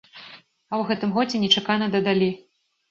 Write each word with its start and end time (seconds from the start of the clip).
А 0.71 0.73
ў 0.79 0.89
гэтым 0.93 1.13
годзе 1.19 1.43
нечакана 1.45 1.95
дадалі! 1.99 2.35